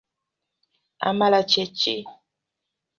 Amala 1.07 1.39
kye 1.49 1.65
ki? 1.77 1.95